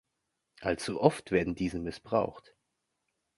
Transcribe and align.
Allzu 0.61 0.99
oft 0.99 1.29
werden 1.29 1.53
diese 1.53 1.77
missbraucht. 1.77 2.55